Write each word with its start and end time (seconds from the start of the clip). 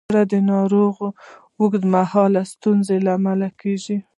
د 0.05 0.05
زړه 0.13 0.39
ناروغۍ 0.51 1.07
د 1.11 1.15
اوږد 1.59 1.83
مهاله 1.95 2.41
ستونزو 2.53 2.95
لامل 3.05 3.41
کېږي. 3.61 3.97